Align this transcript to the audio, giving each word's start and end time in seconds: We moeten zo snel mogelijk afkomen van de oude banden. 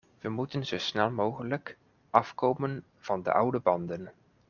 We 0.21 0.29
moeten 0.29 0.65
zo 0.65 0.77
snel 0.77 1.09
mogelijk 1.11 1.77
afkomen 2.09 2.83
van 2.99 3.23
de 3.23 3.33
oude 3.33 3.59
banden. 3.59 4.11